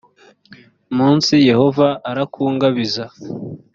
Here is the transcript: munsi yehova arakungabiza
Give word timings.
munsi 0.97 1.33
yehova 1.49 1.87
arakungabiza 2.09 3.05